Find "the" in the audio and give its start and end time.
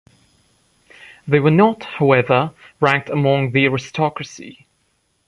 3.51-3.65